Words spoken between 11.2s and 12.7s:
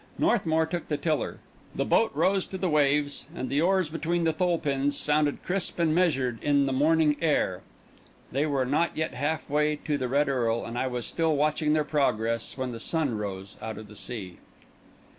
watching their progress,